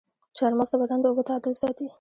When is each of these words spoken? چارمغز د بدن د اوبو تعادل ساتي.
چارمغز 0.37 0.69
د 0.71 0.75
بدن 0.81 0.99
د 1.01 1.05
اوبو 1.09 1.27
تعادل 1.27 1.53
ساتي. 1.61 1.85